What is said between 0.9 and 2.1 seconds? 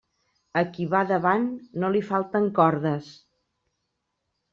va davant no li